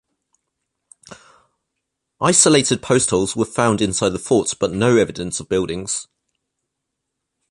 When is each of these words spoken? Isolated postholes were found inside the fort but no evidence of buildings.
Isolated 2.19 2.81
postholes 2.81 3.35
were 3.35 3.45
found 3.45 3.83
inside 3.83 4.09
the 4.13 4.17
fort 4.17 4.51
but 4.59 4.71
no 4.71 4.97
evidence 4.97 5.39
of 5.39 5.47
buildings. 5.47 6.07